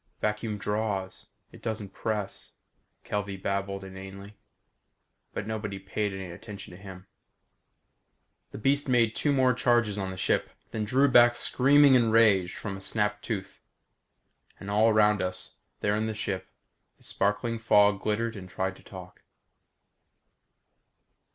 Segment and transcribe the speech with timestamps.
[0.19, 1.27] "Vacuum draws.
[1.51, 2.53] It doesn't press,"
[3.03, 4.35] Kelvey babbled inanely,
[5.31, 7.05] but nobody paid any attention to him.
[8.49, 12.55] The beast made two more charges on the ship, then drew back screaming in rage
[12.55, 13.61] from a snapped tooth.
[14.59, 16.47] And all around us, there in the ship,
[16.97, 19.21] the sparkling fog glittered and tried to talk.